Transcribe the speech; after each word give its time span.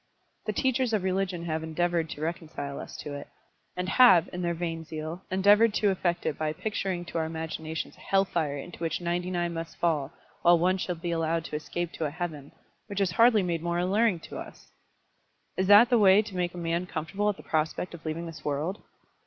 The 0.47 0.51
teachers 0.51 0.93
of 0.93 1.03
religion 1.03 1.45
have 1.45 1.61
endeavoured 1.61 2.09
to 2.09 2.21
reconcile 2.21 2.79
us 2.79 2.97
to 2.97 3.13
it, 3.13 3.27
and 3.77 3.87
have, 3.87 4.27
in 4.33 4.41
their 4.41 4.55
vain 4.55 4.83
zeal, 4.83 5.21
endeavoured 5.29 5.75
to 5.75 5.91
effect 5.91 6.25
it 6.25 6.39
by 6.39 6.53
picturing 6.53 7.05
to 7.05 7.19
our 7.19 7.25
imaginations 7.25 7.95
a 7.97 7.99
hell 7.99 8.25
fire 8.25 8.57
into 8.57 8.79
which 8.79 8.99
ninety 8.99 9.29
nine 9.29 9.53
must 9.53 9.77
fall; 9.77 10.11
while 10.41 10.57
one 10.57 10.79
shall 10.79 10.95
be 10.95 11.11
allowed 11.11 11.45
to 11.45 11.55
escape 11.55 11.91
to 11.91 12.05
a 12.05 12.09
heaven, 12.09 12.51
which 12.87 12.99
is 12.99 13.11
hardly 13.11 13.43
made 13.43 13.61
more 13.61 13.77
alluring 13.77 14.19
to 14.21 14.39
us! 14.39 14.71
Is 15.55 15.67
that 15.67 15.91
the 15.91 15.99
way 15.99 16.23
to 16.23 16.35
make 16.35 16.55
a 16.55 16.57
man 16.57 16.87
comfortable 16.87 17.29
at 17.29 17.37
the 17.37 17.43
prospect 17.43 17.93
of 17.93 18.03
leaving 18.03 18.25
this 18.25 18.43
world? 18.43 18.81